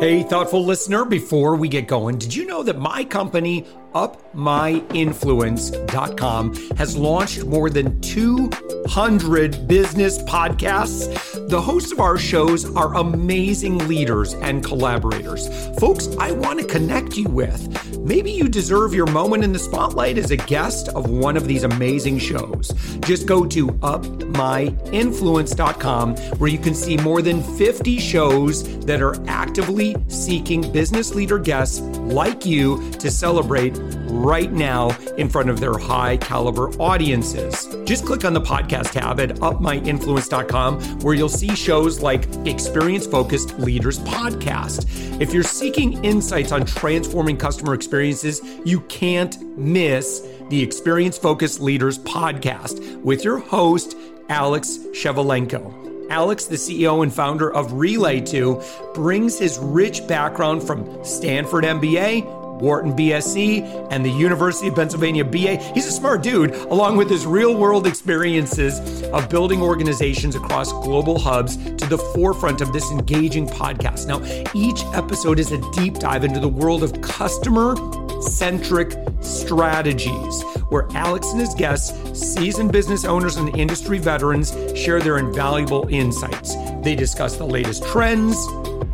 [0.00, 6.96] Hey, thoughtful listener, before we get going, did you know that my company, UpMyInfluence.com, has
[6.96, 11.48] launched more than 200 business podcasts?
[11.48, 15.46] The hosts of our shows are amazing leaders and collaborators,
[15.78, 17.93] folks I want to connect you with.
[18.04, 21.64] Maybe you deserve your moment in the spotlight as a guest of one of these
[21.64, 22.68] amazing shows.
[23.00, 29.96] Just go to UpMyInfluence.com where you can see more than 50 shows that are actively
[30.08, 33.74] seeking business leader guests like you to celebrate
[34.14, 37.68] right now in front of their high caliber audiences.
[37.84, 43.58] Just click on the podcast tab at upmyinfluence.com where you'll see shows like Experience Focused
[43.58, 44.86] Leaders Podcast.
[45.20, 51.98] If you're seeking insights on transforming customer experiences, you can't miss the Experience Focused Leaders
[51.98, 53.96] Podcast with your host,
[54.28, 55.84] Alex Shevelenko.
[56.10, 62.92] Alex, the CEO and founder of Relay2, brings his rich background from Stanford MBA, Wharton
[62.92, 65.56] BSc, and the University of Pennsylvania BA.
[65.74, 71.18] He's a smart dude, along with his real world experiences of building organizations across global
[71.18, 74.06] hubs to the forefront of this engaging podcast.
[74.06, 74.22] Now,
[74.54, 77.76] each episode is a deep dive into the world of customer
[78.22, 85.18] centric strategies, where Alex and his guests, seasoned business owners and industry veterans, share their
[85.18, 86.54] invaluable insights.
[86.82, 88.36] They discuss the latest trends,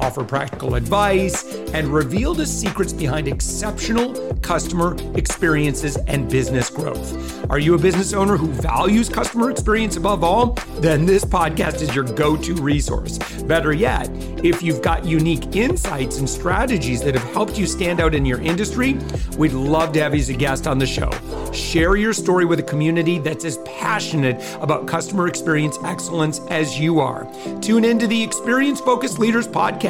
[0.01, 7.49] offer practical advice, and reveal the secrets behind exceptional customer experiences and business growth.
[7.51, 10.59] Are you a business owner who values customer experience above all?
[10.79, 13.19] Then this podcast is your go to resource.
[13.43, 14.09] Better yet,
[14.45, 18.41] if you've got unique insights and strategies that have helped you stand out in your
[18.41, 18.97] industry,
[19.37, 21.11] we'd love to have you as a guest on the show.
[21.53, 27.01] Share your story with a community that's as passionate about customer experience excellence as you
[27.01, 27.27] are.
[27.61, 29.90] Tune into the Experience Focused Leaders podcast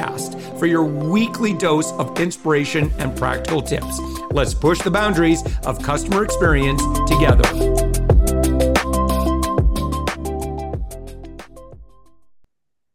[0.59, 3.99] for your weekly dose of inspiration and practical tips.
[4.31, 7.91] Let's push the boundaries of customer experience together.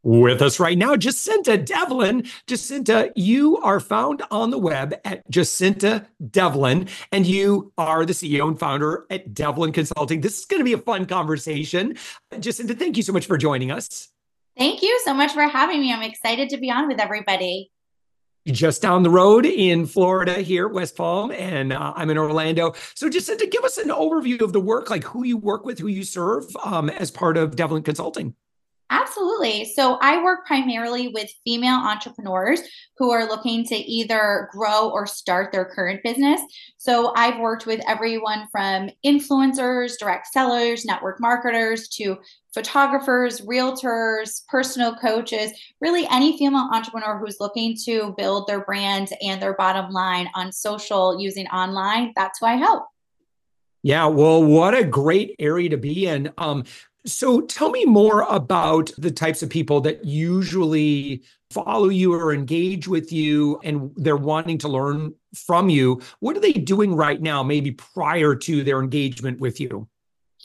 [0.02, 2.28] With us right now, Jacinta Devlin.
[2.46, 8.46] Jacinta, you are found on the web at Jacinta Devlin, and you are the CEO
[8.46, 10.20] and founder at Devlin Consulting.
[10.20, 11.96] This is going to be a fun conversation.
[12.38, 14.08] Jacinta, thank you so much for joining us.
[14.58, 15.92] Thank you so much for having me.
[15.92, 17.70] I'm excited to be on with everybody
[18.52, 22.74] just down the road in Florida here, West Palm, and uh, I'm in Orlando.
[22.94, 25.78] So just to give us an overview of the work, like who you work with,
[25.78, 28.34] who you serve um, as part of Devlin Consulting.
[28.88, 29.64] Absolutely.
[29.64, 32.60] So I work primarily with female entrepreneurs
[32.98, 36.40] who are looking to either grow or start their current business.
[36.76, 42.18] So I've worked with everyone from influencers, direct sellers, network marketers to
[42.54, 49.42] photographers, realtors, personal coaches, really any female entrepreneur who's looking to build their brand and
[49.42, 52.12] their bottom line on social using online.
[52.14, 52.84] That's who I help.
[53.82, 56.32] Yeah, well, what a great area to be in.
[56.38, 56.64] Um,
[57.06, 62.88] so tell me more about the types of people that usually follow you or engage
[62.88, 66.02] with you and they're wanting to learn from you.
[66.20, 69.88] What are they doing right now, maybe prior to their engagement with you?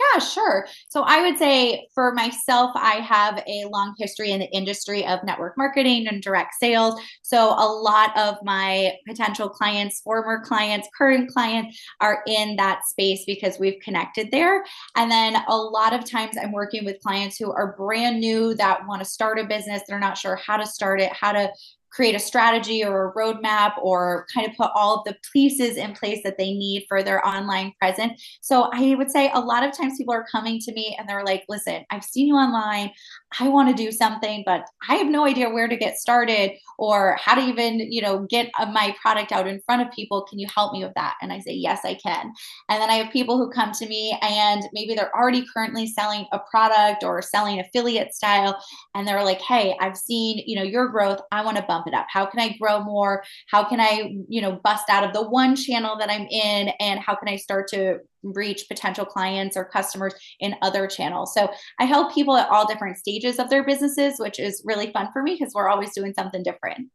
[0.02, 0.68] Yeah, sure.
[0.90, 5.24] So I would say for myself, I have a long history in the industry of
[5.24, 7.00] network marketing and direct sales.
[7.22, 13.24] So a lot of my potential clients, former clients, current clients are in that space
[13.26, 14.64] because we've connected there.
[14.96, 18.88] And then a lot of times I'm working with clients who are brand new that
[18.88, 19.84] want to start a business.
[19.88, 21.52] They're not sure how to start it, how to
[21.92, 25.94] create a strategy or a roadmap or kind of put all of the pieces in
[25.94, 28.40] place that they need for their online presence.
[28.42, 31.26] So I would say a lot of times people are coming to me and they're
[31.26, 32.92] like, listen, I've seen you online.
[33.40, 37.18] I want to do something, but I have no idea where to get started or
[37.20, 40.26] how to even, you know, get my product out in front of people.
[40.30, 41.16] Can you help me with that?
[41.22, 42.34] And I say, yes, I can.
[42.70, 46.26] And then I have people who come to me and maybe they're already currently selling
[46.32, 48.62] a product or selling affiliate style.
[48.96, 51.22] And they're like, hey, I've seen, you know, your growth.
[51.32, 52.08] I want to bump it up.
[52.10, 53.24] How can I grow more?
[53.48, 56.70] How can I, you know, bust out of the one channel that I'm in?
[56.80, 61.34] And how can I start to reach potential clients or customers in other channels.
[61.34, 65.10] So I help people at all different stages of their businesses, which is really fun
[65.12, 66.90] for me because we're always doing something different.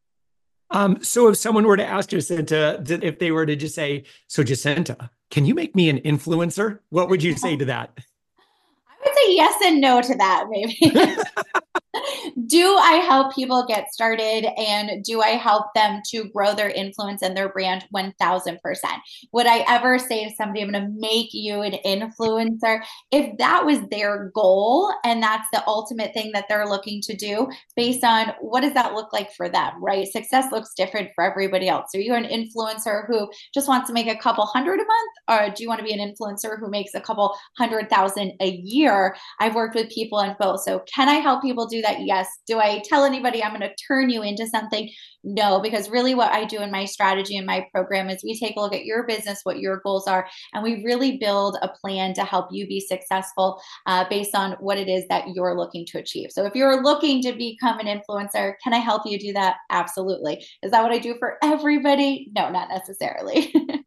[0.70, 4.43] Um, so if someone were to ask Jacinta, if they were to just say, so
[4.43, 6.81] Jacinta, can you make me an influencer?
[6.88, 7.93] What would you say to that?
[8.88, 10.76] I would say yes and no to that, maybe.
[12.46, 17.22] do I help people get started and do I help them to grow their influence
[17.22, 18.58] and their brand 1000%?
[19.32, 22.82] Would I ever say to somebody, I'm going to make you an influencer?
[23.10, 27.48] If that was their goal and that's the ultimate thing that they're looking to do
[27.76, 30.06] based on what does that look like for them, right?
[30.06, 31.94] Success looks different for everybody else.
[31.94, 35.12] Are you an influencer who just wants to make a couple hundred a month?
[35.28, 38.50] Or do you want to be an influencer who makes a couple hundred thousand a
[38.50, 39.16] year?
[39.40, 40.62] I've worked with people in both.
[40.62, 42.06] So, can I help people do that?
[42.06, 42.29] Yes.
[42.47, 44.88] Do I tell anybody I'm going to turn you into something?
[45.25, 48.56] No, because really what I do in my strategy and my program is we take
[48.56, 52.14] a look at your business, what your goals are, and we really build a plan
[52.14, 55.99] to help you be successful uh, based on what it is that you're looking to
[55.99, 56.31] achieve.
[56.31, 59.56] So if you're looking to become an influencer, can I help you do that?
[59.70, 60.47] Absolutely.
[60.62, 62.31] Is that what I do for everybody?
[62.35, 63.53] No, not necessarily.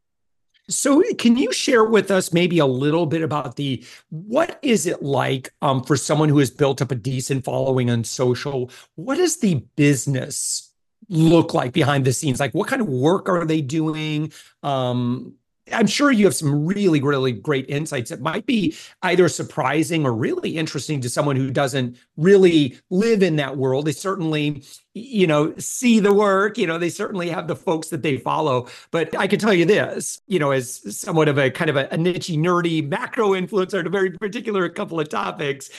[0.69, 5.01] So, can you share with us maybe a little bit about the what is it
[5.01, 8.69] like um, for someone who has built up a decent following on social?
[8.95, 10.71] What does the business
[11.09, 12.39] look like behind the scenes?
[12.39, 14.31] Like, what kind of work are they doing?
[14.61, 15.33] Um,
[15.71, 20.13] I'm sure you have some really, really great insights that might be either surprising or
[20.13, 23.85] really interesting to someone who doesn't really live in that world.
[23.85, 24.63] They certainly,
[24.93, 28.67] you know, see the work, you know, they certainly have the folks that they follow.
[28.91, 31.87] But I can tell you this, you know, as somewhat of a kind of a,
[31.91, 35.69] a niche, nerdy macro influencer on a very particular couple of topics,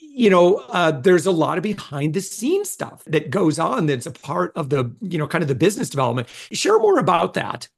[0.00, 4.06] you know, uh, there's a lot of behind the scenes stuff that goes on that's
[4.06, 6.28] a part of the, you know, kind of the business development.
[6.52, 7.68] Share more about that.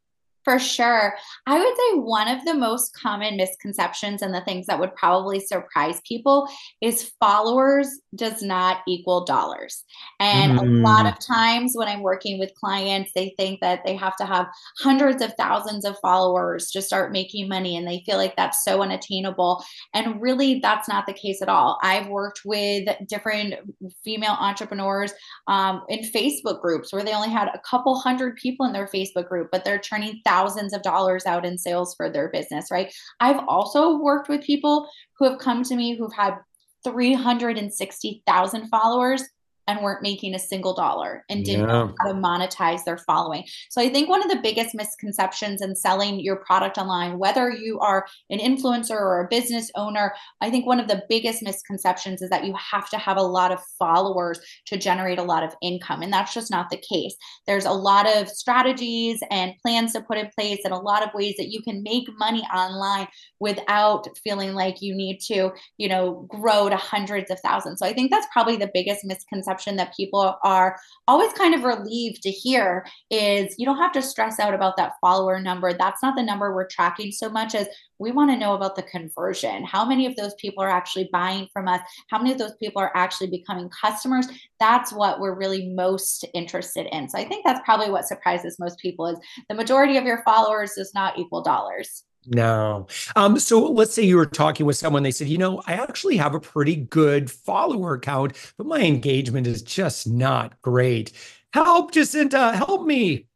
[0.45, 1.15] For sure.
[1.47, 5.39] I would say one of the most common misconceptions and the things that would probably
[5.39, 6.49] surprise people
[6.81, 9.85] is followers does not equal dollars.
[10.19, 10.61] And mm.
[10.61, 14.27] a lot of times when I'm working with clients, they think that they have to
[14.27, 14.49] have
[14.79, 18.83] hundreds of thousands of followers to start making money and they feel like that's so
[18.83, 19.65] unattainable.
[19.95, 21.79] And really, that's not the case at all.
[21.83, 23.55] I've worked with different
[24.05, 25.13] female entrepreneurs
[25.47, 29.29] um, in Facebook groups where they only had a couple hundred people in their Facebook
[29.29, 32.91] group, but they're turning thousands of dollars out in sales for their business, right?
[33.21, 34.89] I've also worked with people
[35.19, 36.37] who have come to me who've had
[36.85, 39.23] 360,000 followers
[39.67, 41.67] and weren't making a single dollar and didn't yeah.
[41.67, 43.45] know how to monetize their following.
[43.71, 47.79] So I think one of the biggest misconceptions in selling your product online, whether you
[47.79, 52.31] are an influencer or a business owner, I think one of the biggest misconceptions is
[52.31, 56.03] that you have to have a lot of followers to generate a lot of income.
[56.03, 57.15] And that's just not the case.
[57.47, 61.15] There's a lot of strategies and plans to put in place and a lot of
[61.15, 63.07] ways that you can make money online
[63.39, 67.79] without feeling like you need to, you know, grow to hundreds of thousands.
[67.79, 69.05] So I think that's probably the biggest
[69.53, 70.77] misconception that people are
[71.09, 74.95] always kind of relieved to hear is you don't have to stress out about that
[75.01, 75.73] follower number.
[75.73, 77.69] That's not the number we're tracking so much as
[77.99, 79.65] we want to know about the conversion.
[79.65, 81.81] How many of those people are actually buying from us?
[82.09, 84.27] How many of those people are actually becoming customers?
[84.59, 87.09] That's what we're really most interested in.
[87.09, 89.19] So I think that's probably what surprises most people is
[89.49, 92.05] the majority of your followers does not equal dollars.
[92.27, 92.87] No.
[93.17, 96.17] Um, so let's say you were talking with someone, they said, you know, I actually
[96.19, 101.13] have a pretty good follower count, but my engagement is just not great.
[101.53, 103.27] Help, Jacinta, help me.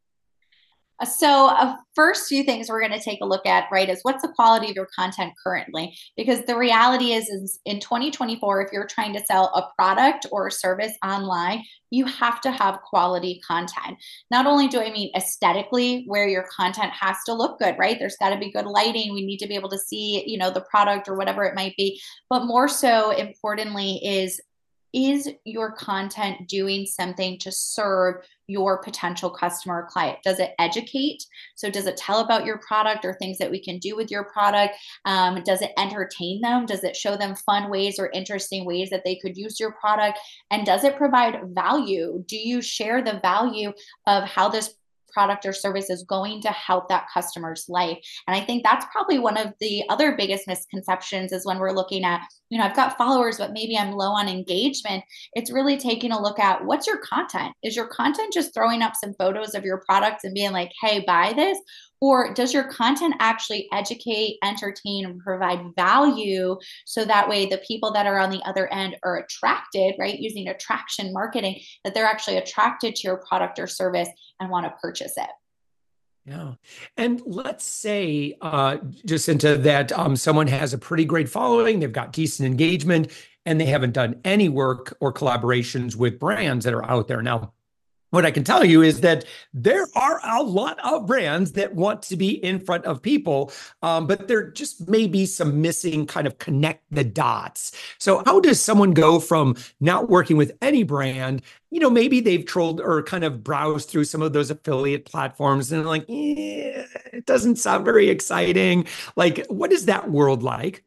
[1.04, 4.22] So, uh, first few things we're going to take a look at, right, is what's
[4.22, 5.94] the quality of your content currently?
[6.16, 10.46] Because the reality is, is in 2024, if you're trying to sell a product or
[10.46, 13.98] a service online, you have to have quality content.
[14.30, 17.98] Not only do I mean aesthetically, where your content has to look good, right?
[17.98, 19.12] There's got to be good lighting.
[19.12, 21.76] We need to be able to see, you know, the product or whatever it might
[21.76, 22.00] be.
[22.30, 24.40] But more so importantly, is
[24.96, 30.18] is your content doing something to serve your potential customer or client?
[30.24, 31.22] Does it educate?
[31.54, 34.24] So, does it tell about your product or things that we can do with your
[34.24, 34.74] product?
[35.04, 36.64] Um, does it entertain them?
[36.64, 40.18] Does it show them fun ways or interesting ways that they could use your product?
[40.50, 42.24] And does it provide value?
[42.26, 43.72] Do you share the value
[44.06, 44.76] of how this
[45.16, 47.96] product or service is going to help that customer's life.
[48.28, 52.04] And I think that's probably one of the other biggest misconceptions is when we're looking
[52.04, 55.02] at, you know, I've got followers, but maybe I'm low on engagement.
[55.34, 57.52] It's really taking a look at what's your content?
[57.62, 61.00] Is your content just throwing up some photos of your products and being like, hey,
[61.06, 61.58] buy this?
[62.00, 67.90] Or does your content actually educate, entertain, and provide value so that way the people
[67.92, 70.18] that are on the other end are attracted, right?
[70.18, 74.08] Using attraction marketing, that they're actually attracted to your product or service
[74.40, 75.30] and want to purchase it.
[76.26, 76.54] Yeah.
[76.96, 82.12] And let's say, uh, Jacinta, that um, someone has a pretty great following, they've got
[82.12, 83.12] decent engagement,
[83.44, 87.22] and they haven't done any work or collaborations with brands that are out there.
[87.22, 87.52] Now,
[88.16, 92.00] what I can tell you is that there are a lot of brands that want
[92.04, 96.26] to be in front of people, um, but there just may be some missing kind
[96.26, 97.72] of connect the dots.
[97.98, 101.42] So, how does someone go from not working with any brand?
[101.70, 105.70] You know, maybe they've trolled or kind of browsed through some of those affiliate platforms
[105.70, 108.86] and like, eh, it doesn't sound very exciting.
[109.14, 110.84] Like, what is that world like?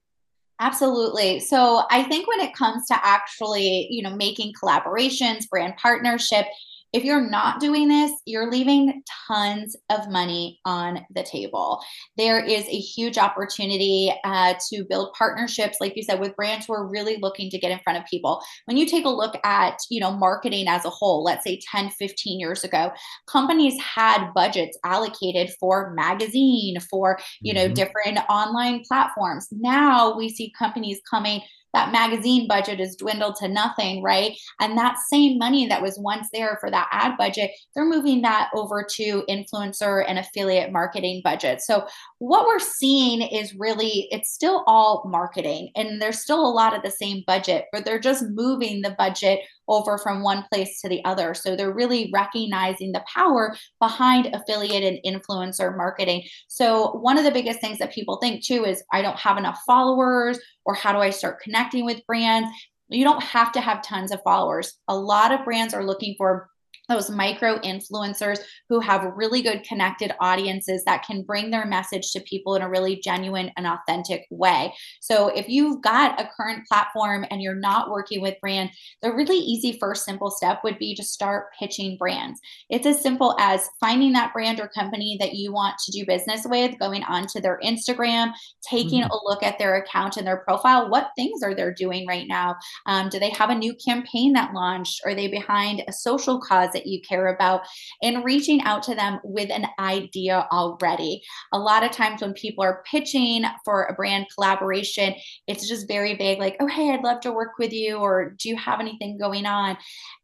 [0.59, 1.39] Absolutely.
[1.39, 6.47] So I think when it comes to actually, you know, making collaborations, brand partnership,
[6.93, 11.81] if you're not doing this, you're leaving tons of money on the table.
[12.17, 16.73] There is a huge opportunity uh, to build partnerships, like you said, with brands who
[16.73, 18.41] are really looking to get in front of people.
[18.65, 21.91] When you take a look at, you know, marketing as a whole, let's say 10,
[21.91, 22.91] 15 years ago,
[23.27, 27.73] companies had budgets allocated for magazine, for, you know, mm-hmm.
[27.73, 29.47] different online platforms.
[29.51, 31.41] Now we see companies coming
[31.73, 34.37] that magazine budget is dwindled to nothing, right?
[34.59, 38.49] And that same money that was once there for that ad budget, they're moving that
[38.53, 41.61] over to influencer and affiliate marketing budget.
[41.61, 46.75] So what we're seeing is really it's still all marketing and there's still a lot
[46.75, 50.89] of the same budget, but they're just moving the budget over from one place to
[50.89, 51.33] the other.
[51.33, 56.23] So they're really recognizing the power behind affiliate and influencer marketing.
[56.47, 59.61] So one of the biggest things that people think too is I don't have enough
[59.65, 62.49] followers or how do I start connecting with brands?
[62.89, 64.73] You don't have to have tons of followers.
[64.87, 66.49] A lot of brands are looking for
[66.89, 72.19] those micro influencers who have really good connected audiences that can bring their message to
[72.21, 74.73] people in a really genuine and authentic way.
[74.99, 79.37] So if you've got a current platform and you're not working with brand, the really
[79.37, 82.39] easy first simple step would be to start pitching brands.
[82.69, 86.45] It's as simple as finding that brand or company that you want to do business
[86.45, 88.33] with, going onto their Instagram,
[88.67, 89.11] taking mm-hmm.
[89.11, 90.89] a look at their account and their profile.
[90.89, 92.55] What things are they doing right now?
[92.85, 95.01] Um, do they have a new campaign that launched?
[95.05, 97.61] Are they behind a social cause that you care about
[98.01, 101.21] and reaching out to them with an idea already.
[101.53, 105.13] A lot of times when people are pitching for a brand collaboration,
[105.47, 108.49] it's just very vague, like, oh, hey, I'd love to work with you, or do
[108.49, 109.77] you have anything going on?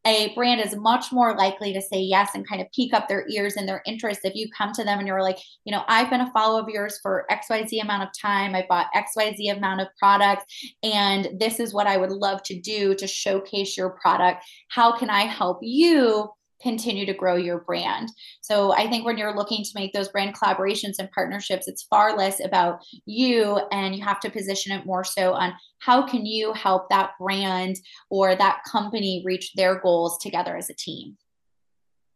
[0.05, 3.25] A brand is much more likely to say yes and kind of peak up their
[3.29, 6.11] ears and their interest if you come to them and you're like, you know, I've
[6.11, 8.53] been a follower of yours for XYZ amount of time.
[8.53, 10.45] I bought XYZ amount of products,
[10.83, 14.45] and this is what I would love to do to showcase your product.
[14.69, 16.29] How can I help you?
[16.65, 18.09] Continue to grow your brand.
[18.41, 22.17] So I think when you're looking to make those brand collaborations and partnerships, it's far
[22.17, 26.53] less about you and you have to position it more so on how can you
[26.53, 27.75] help that brand
[28.09, 31.17] or that company reach their goals together as a team.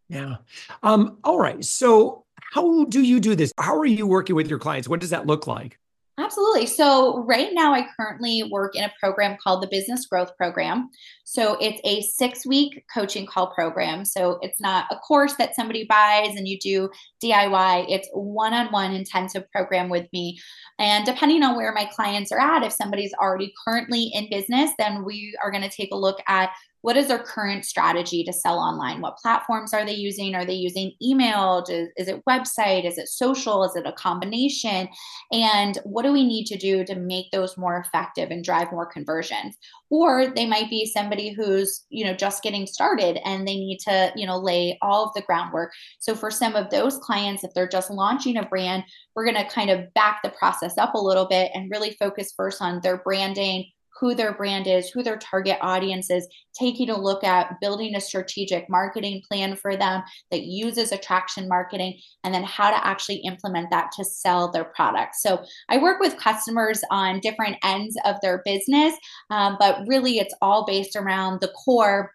[0.07, 0.37] Yeah.
[0.81, 1.63] Um, all right.
[1.63, 3.53] So how do you do this?
[3.59, 4.87] How are you working with your clients?
[4.87, 5.77] What does that look like?
[6.19, 6.65] Absolutely.
[6.65, 10.89] So, right now, I currently work in a program called the Business Growth Program.
[11.23, 14.03] So, it's a six week coaching call program.
[14.03, 16.89] So, it's not a course that somebody buys and you do
[17.23, 20.39] DIY, it's one on one intensive program with me.
[20.79, 25.03] And depending on where my clients are at, if somebody's already currently in business, then
[25.03, 28.57] we are going to take a look at what is their current strategy to sell
[28.57, 29.01] online?
[29.01, 30.33] What platforms are they using?
[30.33, 31.65] Are they using email?
[31.67, 32.85] Is, is, it website?
[32.85, 33.65] Is it social?
[33.65, 34.87] Is it a combination?
[35.31, 38.85] And what do we need to do to make those more effective and drive more
[38.85, 39.57] conversions?
[39.89, 44.11] Or they might be somebody who's you know just getting started and they need to
[44.15, 45.71] you know lay all of the groundwork.
[45.99, 48.83] So for some of those clients if they're just launching a brand
[49.15, 52.33] we're going to kind of back the process up a little bit and really focus
[52.37, 53.65] first on their branding
[53.99, 58.01] who their brand is, who their target audience is, taking a look at building a
[58.01, 60.01] strategic marketing plan for them
[60.31, 65.21] that uses attraction marketing, and then how to actually implement that to sell their products.
[65.21, 68.95] So I work with customers on different ends of their business,
[69.29, 72.11] um, but really it's all based around the core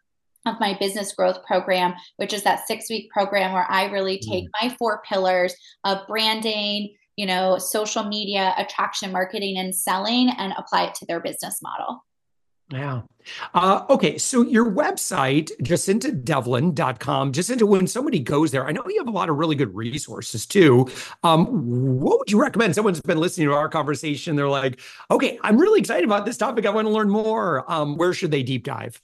[0.47, 4.45] of my business growth program, which is that six week program where I really take
[4.45, 4.51] mm.
[4.61, 10.85] my four pillars of branding, you know, social media, attraction marketing, and selling and apply
[10.85, 12.05] it to their business model.
[12.71, 13.03] Yeah.
[13.53, 14.17] Uh, okay.
[14.17, 19.29] So your website, jacintadevlin.com, Jacinta, when somebody goes there, I know you have a lot
[19.29, 20.89] of really good resources too.
[21.23, 21.47] Um,
[22.01, 22.75] what would you recommend?
[22.75, 24.35] Someone's been listening to our conversation.
[24.35, 26.65] They're like, okay, I'm really excited about this topic.
[26.65, 27.71] I want to learn more.
[27.71, 29.01] Um, where should they deep dive?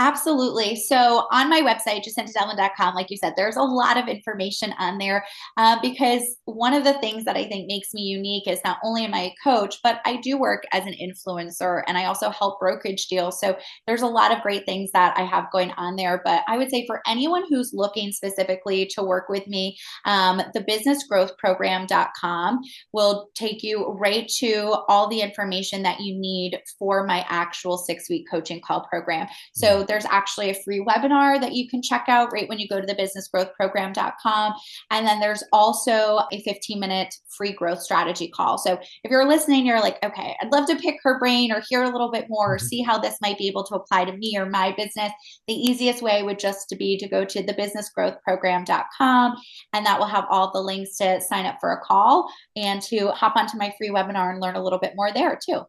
[0.00, 0.76] Absolutely.
[0.76, 5.26] So on my website, jacintadevlin.com, like you said, there's a lot of information on there
[5.58, 9.04] uh, because one of the things that I think makes me unique is not only
[9.04, 12.60] am I a coach, but I do work as an influencer and I also help
[12.60, 13.38] brokerage deals.
[13.38, 16.22] So there's a lot of great things that I have going on there.
[16.24, 19.76] But I would say for anyone who's looking specifically to work with me,
[20.06, 22.60] um, the businessgrowthprogram.com
[22.94, 28.08] will take you right to all the information that you need for my actual six
[28.08, 29.26] week coaching call program.
[29.52, 32.80] So there's actually a free webinar that you can check out right when you go
[32.80, 34.54] to the businessgrowthprogram.com.
[34.90, 38.56] And then there's also a 15 minute free growth strategy call.
[38.56, 41.82] So if you're listening, you're like, okay, I'd love to pick her brain or hear
[41.82, 42.66] a little bit more, or mm-hmm.
[42.66, 45.10] see how this might be able to apply to me or my business.
[45.48, 49.34] The easiest way would just to be to go to the businessgrowthprogram.com
[49.72, 53.08] and that will have all the links to sign up for a call and to
[53.08, 55.62] hop onto my free webinar and learn a little bit more there too.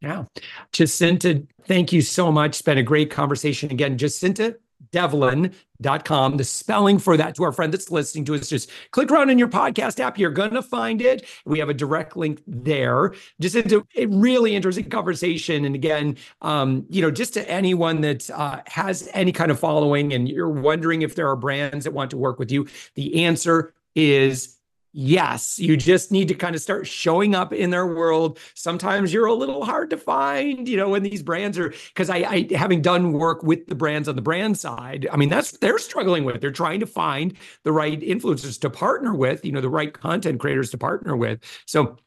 [0.00, 0.24] Yeah.
[0.72, 2.50] Jacinta, thank you so much.
[2.50, 3.70] It's been a great conversation.
[3.70, 4.56] Again, Jacinta
[4.92, 6.36] devlin.com.
[6.36, 9.38] The spelling for that to our friend that's listening to us, just click around in
[9.38, 10.18] your podcast app.
[10.18, 11.26] You're going to find it.
[11.44, 13.14] We have a direct link there.
[13.40, 15.64] Just into a really interesting conversation.
[15.64, 20.12] And again, um, you know, just to anyone that uh, has any kind of following
[20.12, 23.74] and you're wondering if there are brands that want to work with you, the answer
[23.94, 24.57] is
[24.92, 28.38] Yes, you just need to kind of start showing up in their world.
[28.54, 32.16] Sometimes you're a little hard to find, you know, when these brands are because I,
[32.16, 35.78] I having done work with the brands on the brand side, I mean, that's they're
[35.78, 36.40] struggling with.
[36.40, 40.40] They're trying to find the right influencers to partner with, you know, the right content
[40.40, 41.40] creators to partner with.
[41.66, 41.98] So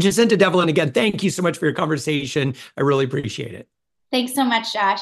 [0.00, 2.54] Jacinta Devlin, again, thank you so much for your conversation.
[2.76, 3.68] I really appreciate it.
[4.10, 5.00] Thanks so much, Josh.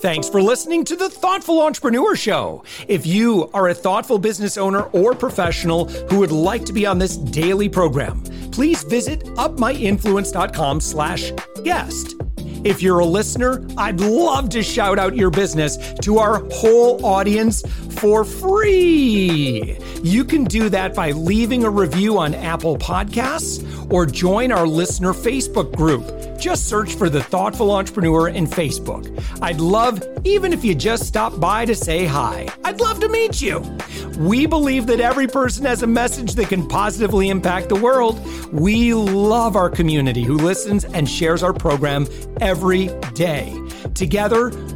[0.00, 2.64] Thanks for listening to the Thoughtful Entrepreneur Show.
[2.88, 6.98] If you are a thoughtful business owner or professional who would like to be on
[6.98, 11.32] this daily program, please visit upmyinfluence.com slash
[11.64, 12.16] guest.
[12.64, 17.62] If you're a listener, I'd love to shout out your business to our whole audience
[17.90, 19.78] for free.
[20.02, 25.12] You can do that by leaving a review on Apple Podcasts or join our listener
[25.12, 26.06] Facebook group.
[26.40, 29.06] Just search for the Thoughtful Entrepreneur in Facebook.
[29.42, 33.42] I'd love, even if you just stop by to say hi, I'd love to meet
[33.42, 33.60] you.
[34.18, 38.20] We believe that every person has a message that can positively impact the world.
[38.52, 42.06] We love our community who listens and shares our program
[42.40, 43.54] every day.
[43.94, 44.50] Together,